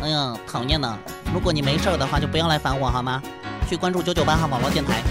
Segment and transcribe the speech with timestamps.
[0.00, 0.96] 哎呀，讨厌呢！
[1.34, 3.20] 如果你没事的话，就不要来烦我好吗？
[3.68, 5.02] 去关注九九八号网络电台。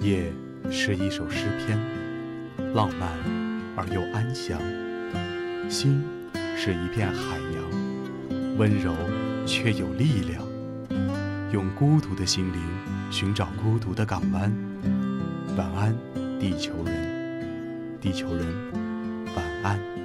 [0.00, 0.32] 夜
[0.70, 1.78] 是一首诗篇，
[2.74, 3.08] 浪漫
[3.76, 4.58] 而又安详；
[5.70, 6.04] 心
[6.56, 8.92] 是一片海洋，温柔
[9.46, 10.44] 却有力量。
[11.52, 12.60] 用孤独的心灵
[13.12, 14.52] 寻找孤独的港湾。
[15.56, 15.96] 晚安，
[16.40, 18.44] 地球人，地球人，
[19.36, 19.95] 晚安。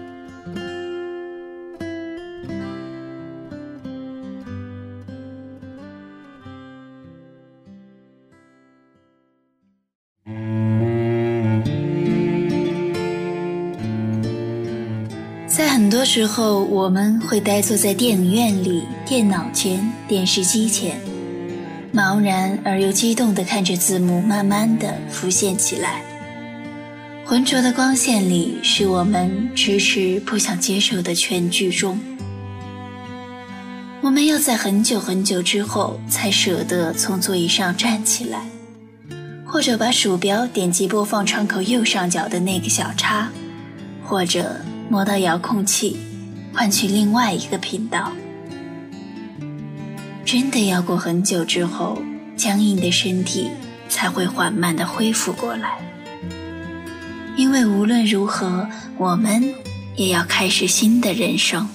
[16.14, 21.00] 时候，我们会呆坐在电影院里、电脑前、电视机前，
[21.94, 26.04] 茫然而又激动地看着字幕慢慢地浮现起来。
[27.24, 31.98] 浑浊的光线里，是我们迟迟不想接受的全剧终。
[34.02, 38.48] 我们要在很久很久之后，才舍得从座椅上站起来，
[39.46, 43.30] 或者把鼠标点击播放窗口右上角的那个小叉，
[44.04, 44.58] 或者。
[44.92, 45.96] 摸到遥控器，
[46.54, 48.12] 换去另外一个频道。
[50.26, 52.02] 真的要过很久之后，
[52.36, 53.50] 僵硬的身体
[53.90, 55.80] 才会缓慢的恢复过来。
[57.36, 59.54] 因为无论如何，我们
[59.96, 61.68] 也要开始新的人生。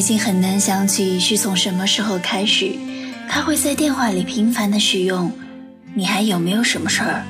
[0.00, 2.74] 已经很难想起是从什么时候开始，
[3.28, 5.30] 他会在电话里频繁的使用
[5.92, 7.22] “你还有没有什么事儿？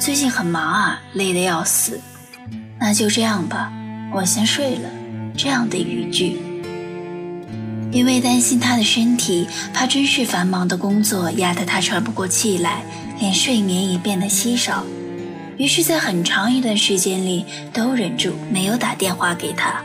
[0.00, 2.00] 最近很忙啊，累得要死。
[2.80, 3.72] 那就这样吧，
[4.12, 4.90] 我先睡了。”
[5.38, 6.40] 这样的语句，
[7.92, 12.82] 因为担心他的身体，怕真是繁忙的工作压得他喘不过气来，
[13.20, 14.84] 连睡眠也变得稀少，
[15.56, 19.80] 于是，在很长一段时间里都忍住没有打电话给他。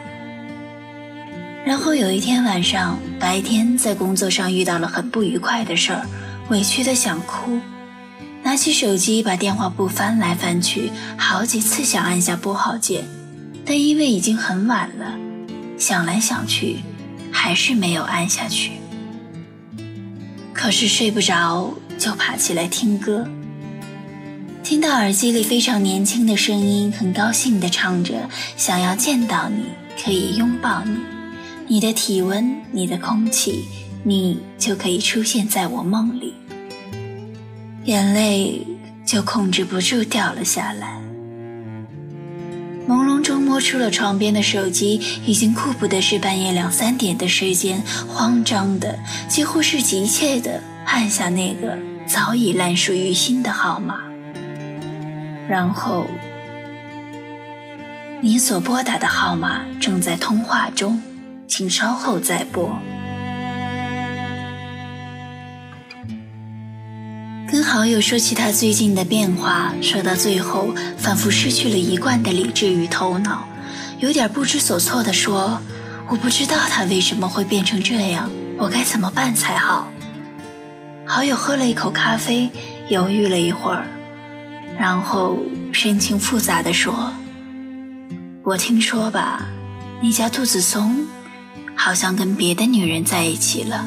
[1.65, 6.05] 然后有一天晚上，白天在工作上遇到了很不愉快的事儿，
[6.49, 7.57] 委屈的想哭，
[8.43, 13.05] 拿起手机把电话簿翻来翻去，好几次想按下拨号键，
[13.65, 15.17] 但因为已经很晚了，
[15.77, 16.79] 想来想去，
[17.31, 18.73] 还是没有按下去。
[20.53, 23.25] 可是睡不着，就爬起来听歌，
[24.63, 29.63] 听到耳机里非常年轻的声音，很高兴的唱着：“想要见到你，
[30.03, 30.97] 可以拥抱你。”
[31.67, 33.65] 你的体温，你的空气，
[34.03, 36.33] 你就可以出现在我梦里。
[37.85, 38.65] 眼泪
[39.05, 40.99] 就控制不住掉了下来。
[42.85, 48.99] 朦胧中摸出了床边的手机，已经顾不得是半夜两三点的时间，慌张的
[49.29, 54.01] 几乎是急切的按下那个早已烂熟于心的号码，
[55.47, 56.05] 然后
[58.21, 61.01] 你所拨打的号码正在通话中。
[61.55, 62.75] 请稍后再拨。
[67.47, 73.47] 跟好友说起他最近的变化，说到最后，仿佛失去了一贯的理智与头脑，
[73.99, 75.61] 有点不知所措地说
[76.09, 79.87] ：“我不知道他为什么会变成这样，我该怎么办才好？”
[81.05, 82.49] 好友喝了一口咖啡，
[82.89, 83.85] 犹豫了一会儿，
[84.79, 85.37] 然后
[85.71, 87.13] 神情复杂地说
[88.41, 89.45] ：“我听说吧，
[90.01, 91.05] 你家兔子松。”
[91.75, 93.85] 好像跟别的女人在一起了。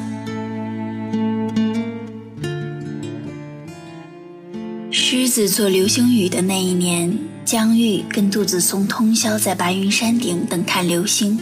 [4.91, 11.39] 狮子座流星雨的那一年，江玉跟杜子松通宵在白云山顶等看流星，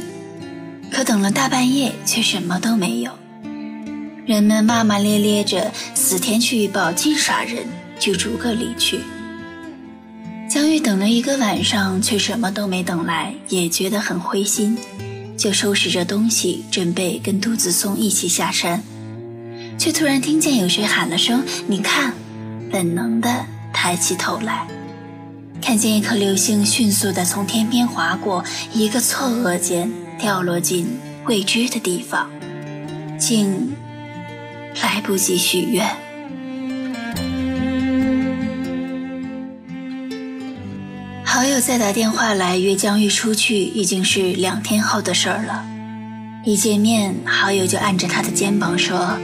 [0.91, 3.13] 可等了大半夜却什么都没有。
[4.27, 7.65] 人们骂骂咧咧着，死天去预报净耍人，
[7.99, 9.01] 就逐个离去。
[10.49, 14.77] 江玉等了一个晚上，却什么都没等来，也觉得很灰心。
[15.45, 18.83] 就收拾着东西，准备跟杜子松一起下山，
[19.77, 22.15] 却突然听见有谁喊了声“你看”，
[22.73, 24.67] 本能的抬起头来，
[25.61, 28.43] 看见一颗流星迅速的从天边划过，
[28.73, 30.87] 一个错愕间掉落进
[31.27, 32.31] 未知的地方，
[33.21, 33.75] 竟
[34.83, 35.87] 来不及许愿。
[41.55, 45.65] 友再打电话来约江玉出去，已经是两天后的事儿了。
[46.45, 49.17] 一见面，好友就按着他的肩膀说：“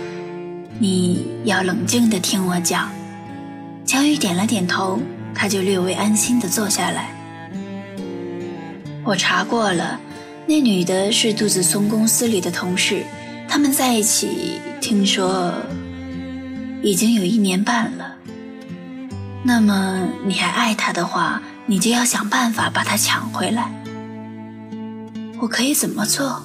[0.78, 2.88] 你要冷静的听我讲。”
[3.84, 5.00] 江玉点了点头，
[5.34, 7.10] 他就略微安心的坐下来。
[9.04, 9.98] 我查过了，
[10.46, 13.02] 那女的是杜子松公司里的同事，
[13.48, 15.52] 他们在一起，听说
[16.80, 18.14] 已经有一年半了。
[19.42, 23.70] 那么你还爱他的话，你就要想办法把他抢回来。
[25.38, 26.42] 我可以怎么做？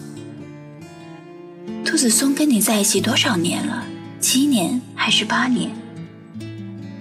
[1.83, 3.83] 杜子松跟你在一起多少年了？
[4.19, 5.71] 七年还是八年？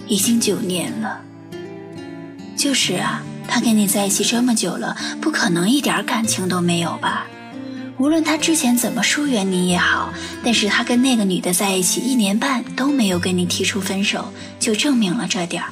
[0.07, 1.21] 已经九年了。
[2.57, 7.27] 就是啊，他跟你在一起这么久了，不可能一点感情都没有吧？
[7.99, 10.11] 无论他之前怎么疏远你也好，
[10.43, 15.69] 但是他跟那个女的在一起一年半都没有跟你提出分手，就证明了这点儿。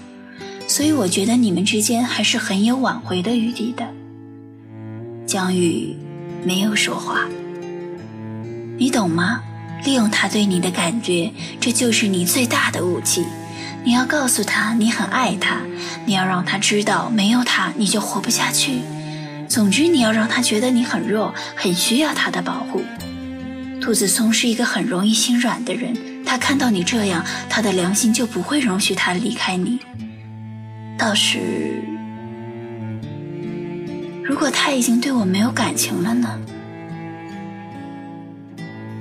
[0.67, 3.87] 所以我觉得你们之间还是很有挽回的余地的。
[5.25, 5.95] 江玉
[6.43, 7.27] 没有说话，
[8.77, 9.41] 你懂吗？
[9.85, 13.25] 利用他对你的感觉，这就是你最大的武器。
[13.83, 15.57] 你要告诉他你很爱他，
[16.05, 18.79] 你要让他知道没有他你就活不下去。
[19.49, 22.81] 总之，你要让他觉得你很弱，很需要他的保护。
[23.81, 25.93] 兔子松是一个很容易心软的人，
[26.25, 29.79] 他看到你这样，他的良心就不会容许他离开你。
[30.97, 31.39] 倒是，
[34.23, 36.39] 如果他已经对我没有感情了呢？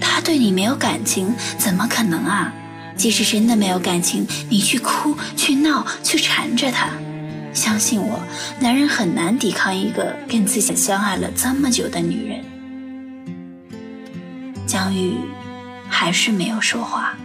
[0.01, 2.53] 他对你没有感情，怎么可能啊？
[2.97, 6.91] 即使真的没有感情，你去哭、去闹、去缠着他，
[7.55, 8.21] 相信我，
[8.61, 12.45] 男人很难抵抗一个跟自己相爱了这么久的女人。
[14.67, 15.15] 江玉
[15.89, 17.17] 还是没有说话。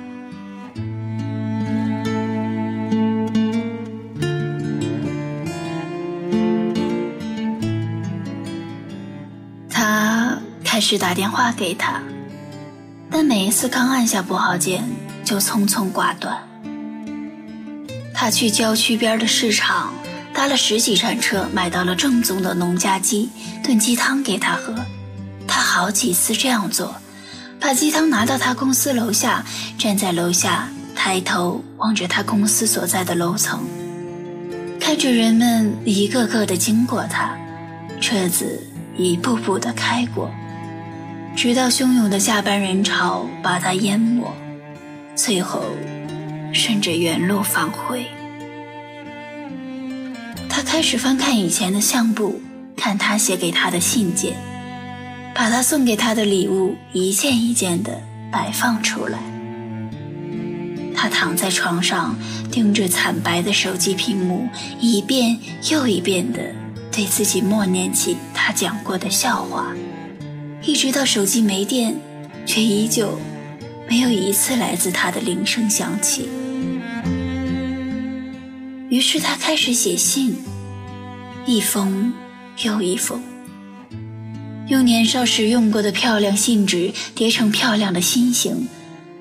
[10.89, 12.01] 是打电话给他，
[13.11, 14.89] 但每一次刚按下拨号键，
[15.21, 16.37] 就匆匆挂断。
[18.13, 19.93] 他去郊区边的市场，
[20.33, 23.29] 搭了十几站车，买到了正宗的农家鸡，
[23.61, 24.73] 炖鸡汤给他喝。
[25.45, 26.95] 他好几次这样做，
[27.59, 29.43] 把鸡汤拿到他公司楼下，
[29.77, 33.59] 站在楼下，抬头望着他公司所在的楼层，
[34.79, 37.37] 看着人们一个个的经过他，
[37.99, 40.31] 车子一步步的开过，
[41.37, 44.33] 直到汹涌的下班人潮把他淹没。
[45.15, 45.65] 最后，
[46.51, 48.07] 顺着原路返回。
[50.49, 52.41] 他开始翻看以前的相簿，
[52.75, 54.33] 看他写给他的信件，
[55.35, 58.01] 把他送给他的礼物一件一件的
[58.31, 59.19] 摆放出来。
[60.95, 62.15] 他躺在床上，
[62.51, 64.49] 盯着惨白的手机屏幕，
[64.79, 65.37] 一遍
[65.69, 66.39] 又一遍的
[66.91, 69.67] 对自己默念起他讲过的笑话，
[70.67, 71.95] 一直到手机没电，
[72.45, 73.17] 却依旧。
[73.87, 76.27] 没有一次来自他的铃声响起，
[78.89, 80.35] 于是他开始写信，
[81.45, 82.11] 一封
[82.65, 83.21] 又一封，
[84.67, 88.67] 用年少时用过的漂亮信纸叠成漂亮的心形，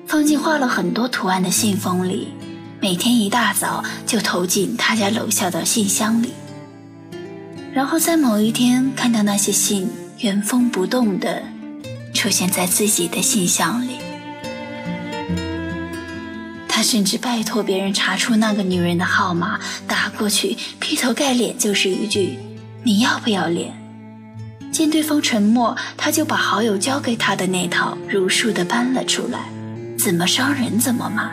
[0.05, 2.27] 放进画了很多图案的信封里，
[2.81, 6.33] 每天一大早就投进他家楼下的信箱里，
[7.73, 9.87] 然后在某一天看到那些信
[10.19, 11.43] 原封不动地
[12.11, 13.97] 出现在自己的信箱里。
[16.67, 22.39] 他甚至拜托别人查出那个女人的号码，打过去，劈头盖脸就是一句
[22.83, 23.73] ：“你要不要脸？”
[24.71, 29.49] 见对方沉默，他就把好友交给他的那套如数的搬了出来，
[29.97, 31.31] 怎么伤人怎么骂。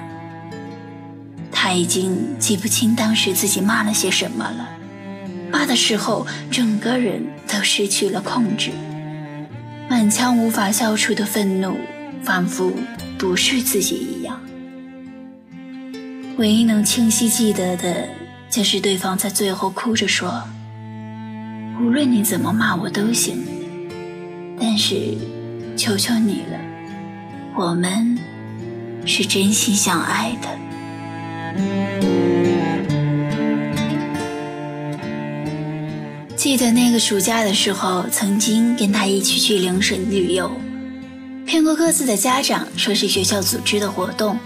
[1.51, 4.69] 他已经记不清当时自己骂了些什么了，
[5.67, 8.71] 的时候整个人都失去了控制，
[9.89, 11.77] 满腔无法消除的愤怒，
[12.23, 12.73] 仿佛
[13.19, 14.41] 不是自己一样。
[16.37, 18.09] 唯一能清晰记得的，
[18.51, 20.43] 就是对方在最后哭着说
[21.81, 23.39] ：“无论你怎么骂我都行，
[24.59, 25.17] 但是
[25.77, 26.59] 求求你了，
[27.57, 28.19] 我们
[29.07, 30.49] 是真心相爱的。”
[36.45, 40.51] 记得那个暑假的时候，曾经跟他一起去陵沈旅游，
[41.47, 44.39] 骗过各自的家长，说是学校组织的活动。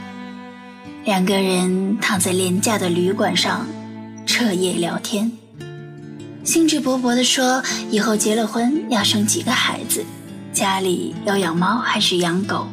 [1.05, 3.67] 两个人躺在廉价的旅馆上，
[4.25, 5.33] 彻夜聊天，
[6.45, 10.05] 兴致勃勃地说：“以后结了婚要生几个孩子，
[10.52, 12.69] 家里要养猫还是养狗？”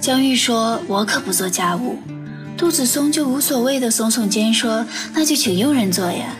[0.00, 1.98] 江玉说：“我可不做家务。”
[2.56, 6.34] 杜子松就无所谓的耸耸肩说：“那就请佣人做呀。”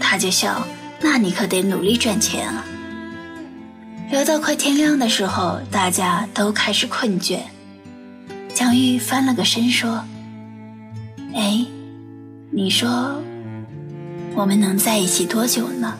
[0.00, 0.66] 他就笑
[1.02, 2.64] ：“那你可得努力赚钱啊。”
[4.10, 7.40] 聊到快天亮的时候，大家都开始困倦。
[8.54, 10.04] 蒋玉翻了个身说。
[11.34, 11.64] 哎，
[12.50, 13.22] 你说
[14.34, 15.96] 我们能在一起多久呢？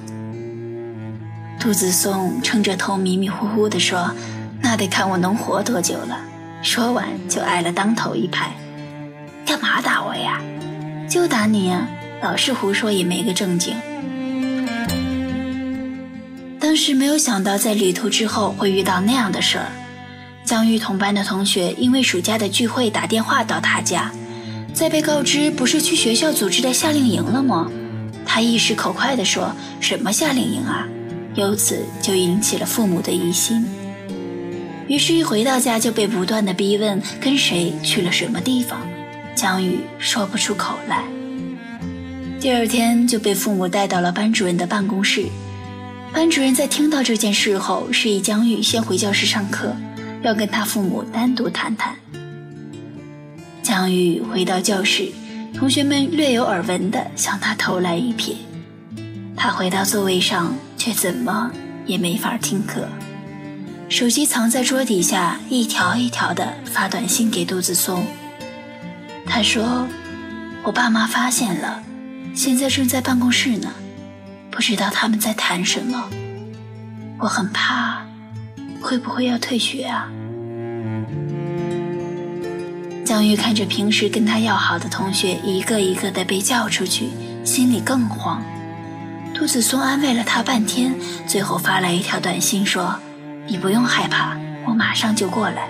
[1.59, 4.15] 杜子松撑着头迷迷糊糊地说
[4.61, 6.21] ：“那得看我能活多久了。”
[6.63, 8.53] 说完就挨了当头一拍。
[9.47, 10.39] “干嘛打我呀？
[11.09, 11.89] 就打你呀！
[12.21, 13.75] 老是胡说也没个正经。”
[16.83, 19.71] 是没有想到在旅途之后会遇到那样的事儿。
[20.45, 24.11] 江玉同班的同学因为暑假的聚会打电话到他家，
[24.75, 27.71] 在被告知不是去学校组织的夏令营了吗？
[28.27, 30.89] 他一时口快地说：“什么夏令营啊？”
[31.37, 33.65] 由此就引起了父母的疑心。
[34.89, 38.81] 于是，一回到家就被不断的逼问跟谁去了什么地方。
[39.37, 41.05] 江宇说不出口来。
[42.41, 45.27] 第二天就被父母带到了班主任的办公室。
[46.13, 49.75] 班主任在听到这件事后，示意江玉先回教室上课。
[50.23, 51.97] 要跟他父母单独谈谈。
[53.61, 55.11] 江玉回到教室，
[55.53, 58.35] 同学们略有耳闻的向他投来一瞥。
[59.37, 61.51] 他回到座位上，却怎么
[61.87, 62.87] 也没法听课，
[63.89, 68.05] 手机藏在桌底下，一条一条的发短信给杜子松。
[69.27, 69.89] 他说
[70.63, 71.83] ：“我爸妈发现了，
[72.33, 73.73] 现在正在办公室呢，
[74.53, 76.09] 不知道他们在谈什么，
[77.19, 78.01] 我很怕。”
[78.83, 80.09] 会不会要退学啊？
[83.05, 87.09] 江玉看着平时跟他要好的同学一个一个的被叫出去，
[87.45, 88.43] 心里更慌。
[89.33, 90.93] 杜子松安慰了他半天，
[91.29, 92.99] 最后发来一条短信说
[93.47, 95.69] ：“你不用害怕，我马上就过来。”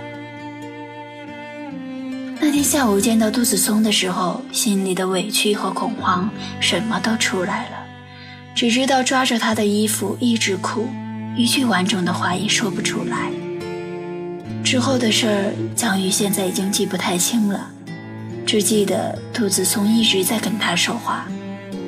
[2.40, 7.76] 那天下午见到杜子松的时候，心里的委屈和恐慌什么都出来了，
[8.54, 10.88] 只知道抓着他的衣服一直哭。
[11.36, 13.30] 一句完整的话也说不出来。
[14.62, 17.70] 之后的事儿，江玉现在已经记不太清了，
[18.46, 21.26] 只记得杜子松一直在跟他说话，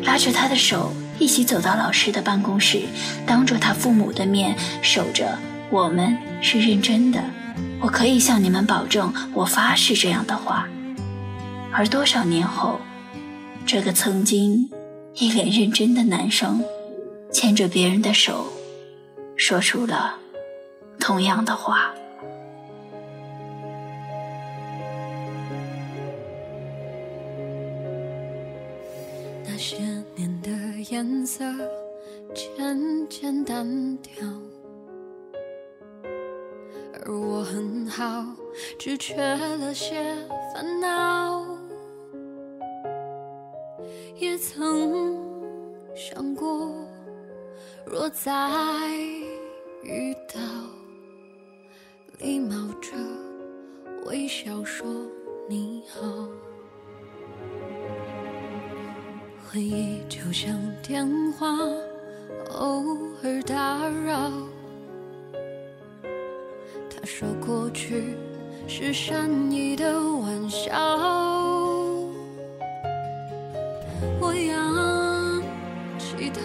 [0.04, 2.80] 拉着他的手一起走到老师的办公室，
[3.26, 5.38] 当着他父母的面守着
[5.70, 7.22] “我们是认真的，
[7.80, 10.66] 我可以向你们保证，我发誓”这样的话。
[11.70, 12.80] 而多少年后，
[13.66, 14.68] 这个曾经
[15.16, 16.64] 一脸认真的男生，
[17.32, 18.46] 牵着别人的手。
[19.36, 20.18] 说出了
[20.98, 21.94] 同样的话。
[29.44, 29.78] 那些
[30.16, 30.50] 年的
[30.90, 31.44] 颜色
[32.34, 34.12] 渐渐淡掉，
[37.04, 38.24] 而我很好，
[38.78, 40.16] 只缺了些
[40.52, 41.53] 烦恼。
[44.16, 45.16] 也曾
[45.94, 46.70] 想过，
[47.86, 48.30] 若再。
[49.82, 50.40] 遇到，
[52.18, 52.92] 礼貌着
[54.06, 54.86] 微笑说
[55.46, 56.26] 你好。
[59.46, 61.58] 回忆就像电话，
[62.52, 64.32] 偶尔打扰。
[66.88, 68.16] 他说过去
[68.66, 71.63] 是善意的玩笑。
[74.20, 75.42] 我仰
[75.98, 76.40] 起头，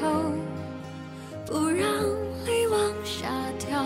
[1.45, 1.87] 不让
[2.45, 3.85] 泪往下掉。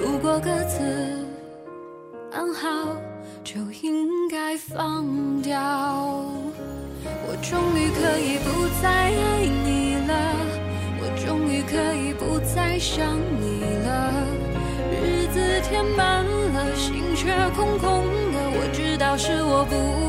[0.00, 1.26] 如果各自
[2.32, 2.96] 安好，
[3.42, 5.56] 就应该放掉。
[7.26, 10.12] 我终于可以不再爱你了，
[11.00, 14.12] 我终于可以不再想你了。
[14.90, 20.07] 日子填满了，心却空空的，我知道是我不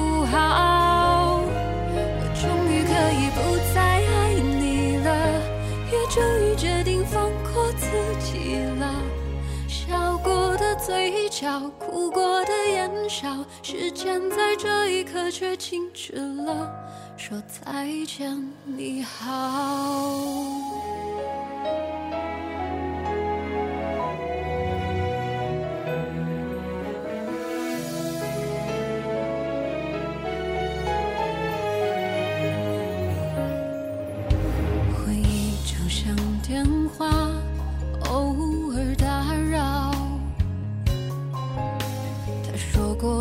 [10.90, 16.68] 嘴角哭过的眼笑，时间在这一刻却静止了，
[17.16, 20.20] 说再见你好。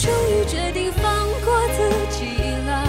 [0.00, 2.24] 终于决定放过自己
[2.66, 2.88] 了。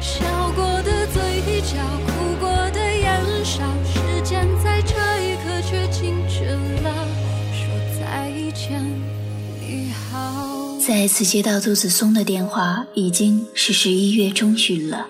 [0.00, 0.24] 笑
[0.56, 1.22] 过的嘴
[1.62, 6.44] 角，哭过的眼梢，时间在这一刻却静止
[6.82, 7.06] 了，
[7.52, 7.64] 说
[7.96, 8.84] 再见，
[9.60, 10.76] 你好。
[10.80, 15.06] 再次接到杜子松的电话，已经是十一月中旬了。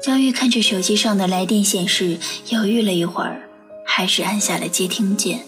[0.00, 2.16] 江玉看着手机上的来电显示，
[2.50, 3.42] 犹豫了一会儿，
[3.84, 5.40] 还是按下了接听键。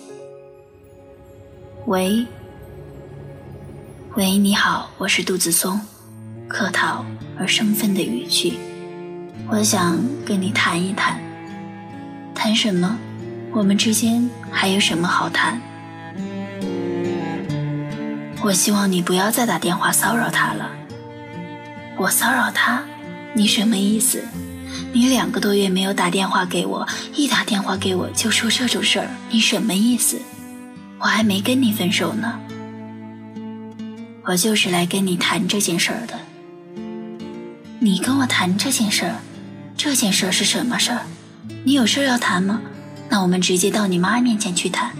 [1.86, 2.24] 喂，
[4.16, 5.80] 喂，你好，我是杜子松，
[6.46, 7.04] 客套
[7.36, 8.56] 而生分的语气，
[9.48, 11.18] 我想跟你谈一谈。
[12.32, 12.96] 谈什么？
[13.52, 15.60] 我们之间还有什么好谈？
[18.40, 20.70] 我希望你不要再打电话骚扰他了。
[21.96, 22.84] 我骚扰他？
[23.32, 24.22] 你什么意思？
[24.92, 30.22] 你两个多月没有打电话给我，一打电话给我就说这种事儿，你什么意思？
[31.00, 32.38] 我还没跟你分手呢。
[34.26, 36.18] 我就是来跟你谈这件事儿的。
[37.78, 39.16] 你跟我谈这件事儿，
[39.76, 41.02] 这件事儿是什么事儿？
[41.64, 42.62] 你有事儿要谈吗？
[43.10, 44.92] 那我们直接到你妈面前去谈。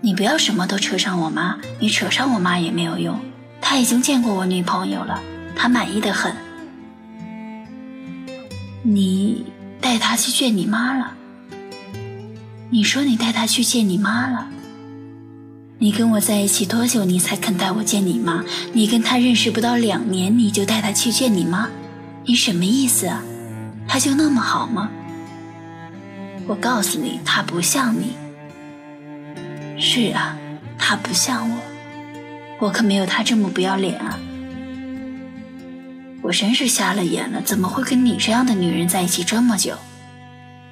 [0.00, 3.20] 你不要什么都扯上我妈，你扯上我妈也没有用。
[3.60, 5.22] 她已经见过我女朋友了，
[5.54, 6.34] 她满意的很。
[8.82, 9.46] 你
[9.80, 11.14] 带她去见你妈了？
[12.68, 14.48] 你说你带她去见你妈了？
[15.78, 18.44] 你跟我在一起多久，你才肯带我见你妈？
[18.72, 21.68] 你跟她认识不到两年，你就带她去见你妈？
[22.24, 23.22] 你什么意思啊？
[23.88, 24.88] 她就那么好吗？
[26.46, 28.16] 我告诉你，她不像你。
[29.76, 30.36] 是啊，
[30.78, 31.56] 她不像我，
[32.60, 34.18] 我可没有她这么不要脸啊！
[36.22, 39.74] 我真是瞎了眼了，怎么会跟你这样的女人在一起这么久？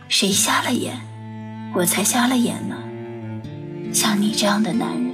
[0.08, 1.00] 谁瞎了眼？
[1.74, 2.76] 我才瞎了眼呢！
[3.92, 5.12] 像你这样的男人。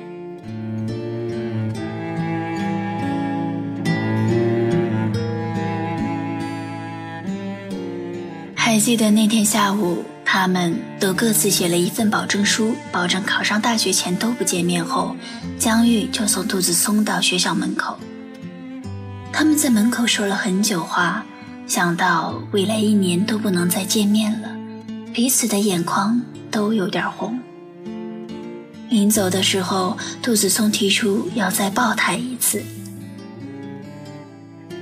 [8.54, 15.16] 还记得那天下午，他们都各自写了一份保证书，保证考上大学前都不见面后，
[15.58, 17.98] 江玉就送杜子松到学校门口。
[19.32, 21.24] 他们在门口说了很久话，
[21.66, 24.50] 想到未来一年都不能再见面了，
[25.14, 27.40] 彼此的眼眶都有点红。
[28.88, 32.62] 临走的时候，杜子松提出要再抱他一次。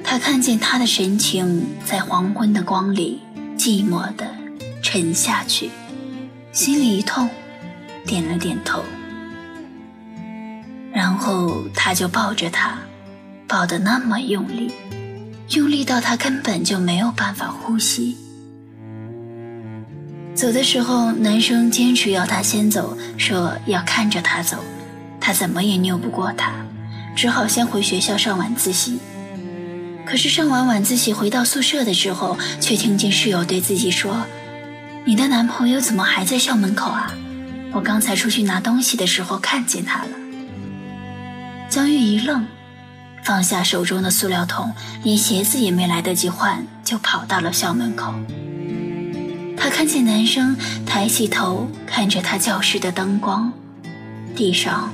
[0.04, 3.20] 他看见他的神情在黄昏的光里
[3.58, 4.24] 寂寞地
[4.80, 5.70] 沉下去，
[6.52, 7.28] 心里一痛，
[8.06, 8.82] 点了点头。
[10.92, 12.78] 然后他就抱着她，
[13.48, 14.72] 抱得那么用力，
[15.50, 18.16] 用力到他根本就没有办法呼吸。
[20.36, 24.58] 走的时候，男生坚持要她先走，说要看着她走，
[25.18, 26.52] 她怎么也拗不过他，
[27.16, 28.98] 只好先回学校上晚自习。
[30.04, 34.26] 可是上完晚自习回到宿舍的时候，却听见室友对自己说
[35.06, 37.10] ：“你的男朋友怎么还在校门口啊？
[37.72, 40.10] 我刚才出去拿东西的时候看见他了。”
[41.70, 42.46] 江玉一愣，
[43.24, 44.70] 放下手中的塑料桶，
[45.02, 48.14] 连鞋子也没来得及换，就跑到了校门口。
[49.56, 53.52] 他看见男生抬起头看着他教室的灯光，
[54.34, 54.92] 地上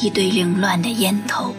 [0.00, 1.54] 一堆凌乱的烟头。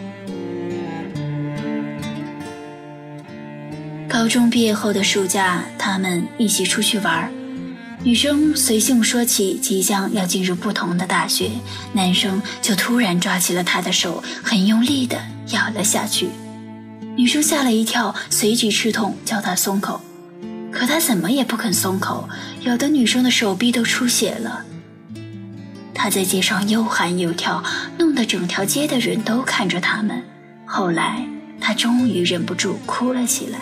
[4.08, 7.30] 高中毕业后的暑假，他们一起出去玩
[8.02, 11.50] 女生随性说起即将要进入不同的大学，
[11.92, 15.18] 男生就突然抓起了她的手，很用力地
[15.50, 16.28] 咬了下去。
[17.16, 20.00] 女生吓了一跳，随即吃痛叫他松口，
[20.74, 22.28] 可他怎么也不肯松口，
[22.62, 24.64] 咬得女生的手臂都出血了。
[25.94, 27.62] 他在街上又喊又跳，
[27.96, 30.22] 弄得整条街的人都看着他们。
[30.66, 31.24] 后来，
[31.60, 33.60] 他终于忍不住哭了起来，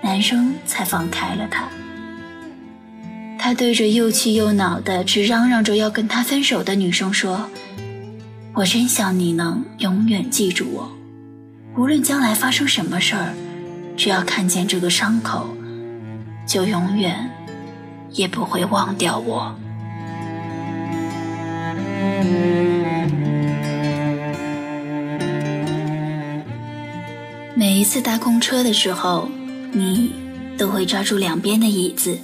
[0.00, 1.64] 男生才放开了他。
[3.36, 7.50] 他对着又气又恼的、只嚷嚷着要跟他分手的女生说
[8.54, 10.92] ：“我真想你能永远记住我，
[11.76, 13.34] 无论将来发生什么事儿，
[13.96, 15.52] 只要看见这个伤口，
[16.46, 17.30] 就永远
[18.10, 19.54] 也不会忘掉我。
[27.54, 29.28] 每一次搭公车的时候
[29.72, 30.10] 你
[30.58, 32.18] 都会抓住两边的椅子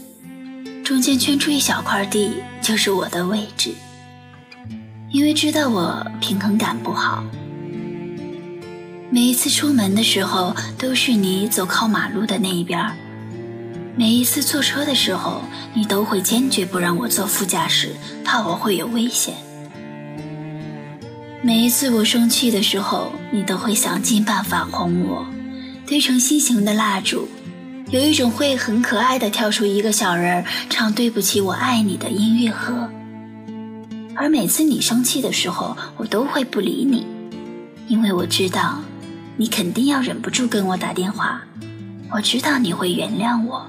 [0.83, 3.72] 中间圈出一小块地就是我的位置。
[5.11, 7.24] 因为知道我平衡感不好
[9.11, 12.78] 每一次出门的时候都是你走靠马路的那一边
[13.98, 15.42] 每一次坐车的时候，
[15.74, 19.34] 你都会坚决不让我坐副驾驶，怕我会有危险。
[21.42, 25.26] 每一次我生气的时候，你都会想尽办法哄我，
[25.84, 27.26] 堆成心形的蜡烛，
[27.90, 32.88] 有一种会很可爱的跳出一个小人儿唱“对不起，我爱你”的音乐盒。
[34.14, 37.04] 而每次你生气的时候，我都会不理你，
[37.88, 38.78] 因为我知道，
[39.37, 41.42] 你肯定要忍不住跟我打电话。
[42.12, 43.68] 我知道你会原谅我。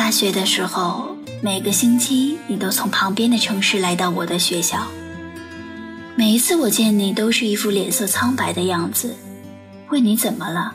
[0.00, 1.14] 大学的时候。
[1.42, 4.86] 每个星期，你都从旁边的城市来到我的学校。
[6.16, 9.14] 每一次我见你，都是一副脸色苍白的样子。
[9.90, 10.72] 问你怎么了，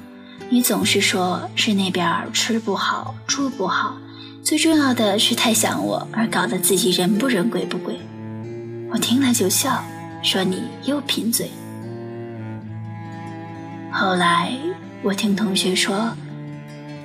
[0.50, 3.98] 你总是说是那边吃不好、住不好，
[4.44, 8.00] 最重要的是太想我，而搞得自己人不人鬼不鬼。
[8.92, 9.84] 我听了就笑，
[10.22, 11.50] 说你又贫嘴。
[13.92, 14.56] 后来
[15.02, 16.16] 我听同学说。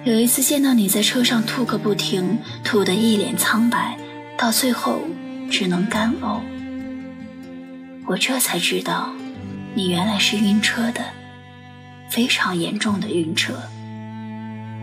[0.03, 3.99] 有一次见到你在车上吐个不停，吐得一脸苍白，
[4.39, 5.03] 到最后
[5.51, 6.41] 只能干呕。
[8.07, 9.11] 我这才知道，
[9.75, 11.05] 你原来是晕车的，
[12.09, 13.53] 非常严重的晕车。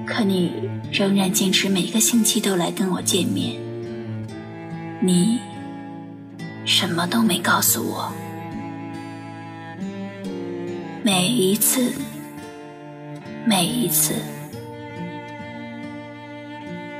[0.05, 0.53] 可你
[0.91, 3.59] 仍然坚持每个星期都来跟我见面。
[5.01, 5.39] 你
[6.63, 8.13] 什么都没告诉我，
[11.01, 11.91] 每一次，
[13.47, 14.13] 每一次。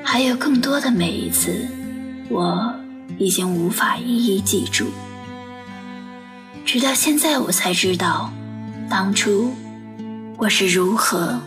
[0.10, 1.68] 还有更多的每一次，
[2.30, 2.74] 我
[3.20, 4.88] 已经无法一一记住。
[6.66, 8.32] 直到现在，我才知道，
[8.90, 9.52] 当初
[10.38, 11.38] 我是如何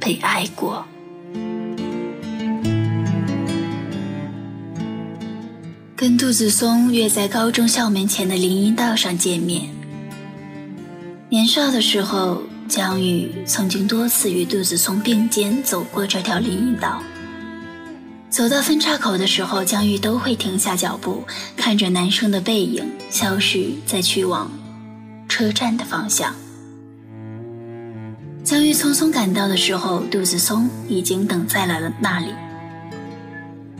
[0.00, 0.84] 被爱过。
[5.94, 9.70] 跟杜子松约在高中校门前的林荫道上见面。
[11.28, 17.00] 年少的时候，江宇曾经多次与杜子松并肩走过这条林荫道。
[18.32, 21.22] 走到分岔口的时候，江玉都会停下脚步，
[21.54, 24.50] 看着男生的背影消失在去往
[25.28, 26.34] 车站的方向。
[28.42, 32.28] 江玉匆匆赶到的时候，杜子松已经等在了那里。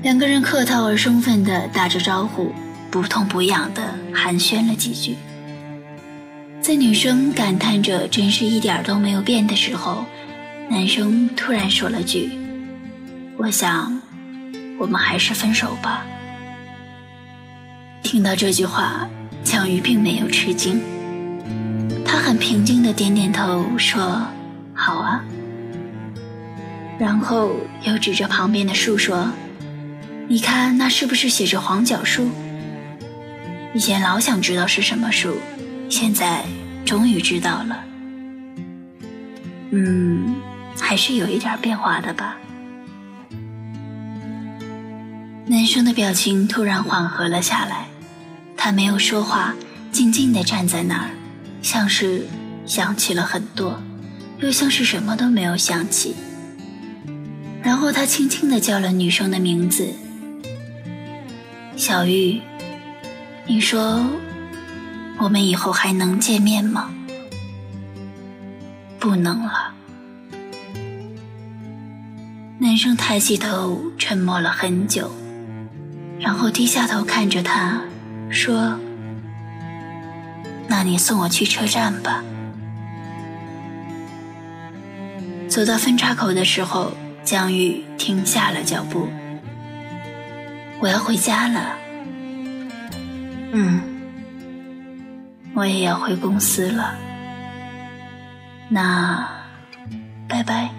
[0.02, 2.52] 两个人客套而生分地打着招呼，
[2.90, 5.16] 不痛不痒地寒暄了几句。
[6.60, 10.04] 在女生感叹着真是一点都没有变的时候，
[10.68, 12.30] 男生突然说了句
[13.38, 13.98] ：“我想。”
[14.78, 16.04] 我们还是分手吧。
[18.02, 19.08] 听到这句话，
[19.44, 20.80] 江玉并没有吃惊，
[22.04, 24.26] 他很平静的点点头，说
[24.74, 25.24] ：“好啊。”
[26.98, 29.30] 然后又指着旁边的树说
[30.28, 32.28] ：“你看，那是不是写着黄角树？
[33.74, 35.36] 以前老想知道是什么树，
[35.88, 36.44] 现在
[36.84, 37.84] 终于知道了。
[39.70, 40.34] 嗯，
[40.78, 42.36] 还是有一点变化的吧。”
[45.52, 47.86] 男生的表情突然缓和了下来，
[48.56, 49.54] 他没有说话，
[49.90, 51.10] 静静地站在那儿，
[51.60, 52.26] 像是
[52.64, 53.78] 想起了很多，
[54.38, 56.16] 又像是什么都没有想起。
[57.62, 59.92] 然后他轻轻地叫了女生的名字
[61.76, 62.40] ：“小玉，
[63.46, 64.06] 你说
[65.18, 66.90] 我们以后还能见面吗
[68.98, 69.74] ？”“不能了。”
[72.58, 75.12] 男生抬起头，沉默了很久。
[76.22, 77.80] 然后低下头看着他，
[78.30, 78.78] 说
[80.68, 82.22] ：“那你送我去车站吧。”
[85.50, 86.92] 走到分岔口的时候，
[87.24, 89.08] 江玉停下了脚步。
[90.78, 91.76] 我要回家了。
[93.52, 93.80] 嗯，
[95.54, 96.94] 我也要回公司了。
[98.68, 99.28] 那，
[100.26, 100.70] 拜拜，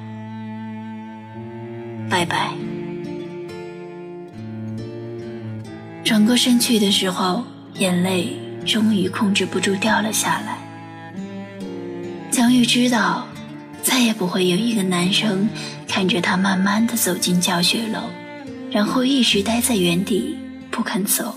[2.10, 2.62] 拜拜。
[6.04, 10.58] 转过身去的时候，眼泪终于控制不住掉了下来。
[12.30, 13.26] 江玉知道，
[13.82, 15.48] 再也不会有一个男生
[15.88, 18.02] 看着他慢慢的走进教学楼，
[18.70, 20.38] 然后一直待在原地
[20.70, 21.34] 不肯走，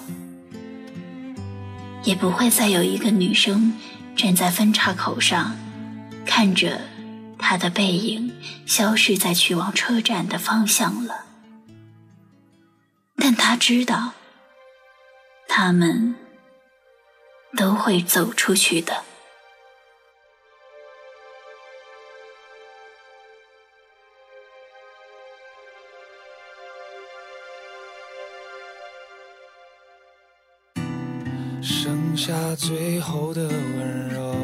[2.03, 3.73] 也不会再有一个女生
[4.17, 5.57] 站在分岔口上，
[6.25, 6.81] 看着
[7.39, 8.33] 他的背影
[8.67, 11.25] 消失在去往车站的方向了。
[13.15, 14.13] 但他知道。
[15.59, 16.15] 他们
[17.57, 18.93] 都会走出去的。
[31.63, 34.37] 剩下最后的温柔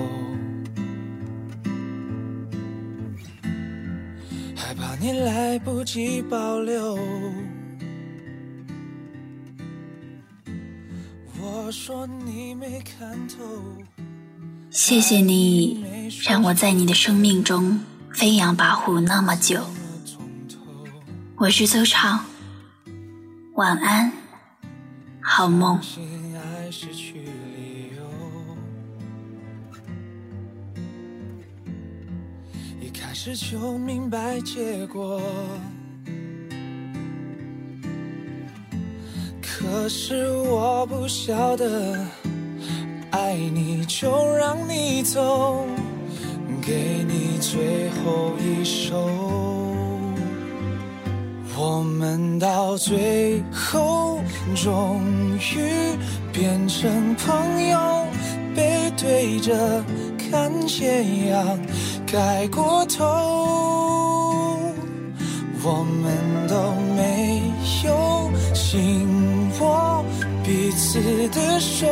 [4.56, 6.96] 害怕你来不及保留。
[14.70, 15.84] 谢谢你
[16.24, 17.80] 让我在你的生命中
[18.12, 19.64] 飞扬跋扈那么久。
[21.36, 22.24] 我是周畅，
[23.54, 24.12] 晚安，
[25.20, 25.80] 好梦。
[32.94, 35.20] 开始就明白结果，
[39.82, 41.98] 可是我不晓得，
[43.10, 45.66] 爱你就让你走，
[46.64, 49.10] 给你最后一首。
[51.56, 54.20] 我们到最后
[54.54, 55.02] 终
[55.40, 55.96] 于
[56.32, 58.06] 变成朋友，
[58.54, 59.82] 背对着
[60.16, 61.58] 看斜阳。
[62.06, 63.04] 改过头，
[65.64, 67.42] 我们都没
[67.84, 69.08] 有心
[70.52, 71.86] 彼此的手，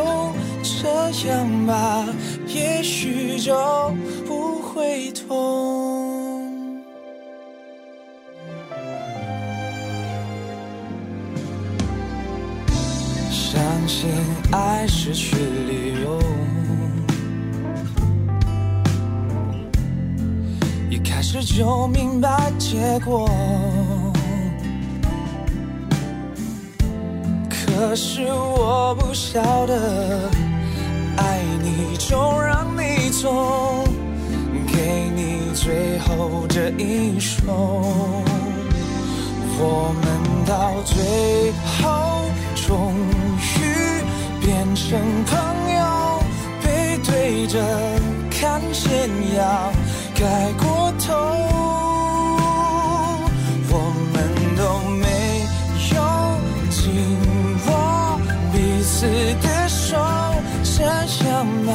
[0.62, 2.04] 这样吧，
[2.46, 3.54] 也许就
[4.26, 6.84] 不会痛。
[13.30, 14.10] 相信
[14.52, 16.20] 爱失去理由。
[20.90, 23.26] 一开始就明白结果，
[27.80, 30.30] 可是我不晓得，
[31.16, 33.82] 爱你就让你走，
[34.70, 37.40] 给你最后这一首。
[39.58, 40.04] 我们
[40.44, 42.20] 到最后
[42.54, 42.92] 终
[43.56, 45.38] 于变成朋
[45.74, 46.22] 友，
[46.62, 47.58] 背对着
[48.30, 49.72] 看斜阳。
[50.14, 51.14] 改过头，
[59.00, 59.08] 彼此
[59.40, 59.96] 的手，
[60.62, 60.84] 这
[61.26, 61.72] 样吧，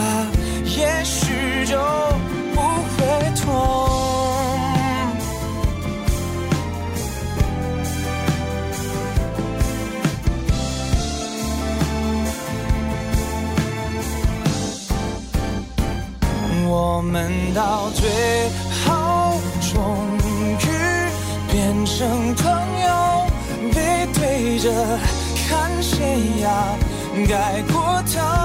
[0.64, 1.76] 也许就
[2.54, 3.00] 不会
[3.42, 3.44] 痛。
[16.68, 18.08] 我们到最
[18.86, 19.40] 后
[19.74, 19.74] 终
[20.60, 20.68] 于
[21.52, 22.44] 变成朋
[22.82, 23.28] 友，
[23.74, 24.70] 背对着
[25.50, 26.04] 看斜
[26.42, 26.52] 阳，
[27.23, 28.45] 改过头。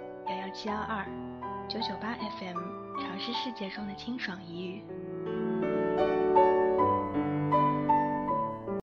[0.53, 1.05] 七幺二
[1.69, 2.57] 九九八 FM，
[2.99, 4.83] 尝试世界中的清爽一隅。